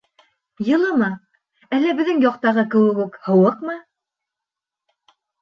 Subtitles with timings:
[0.69, 1.09] Йылымы,
[1.79, 3.79] әллә беҙҙең яҡтағы кеүек үк, һыуыҡмы?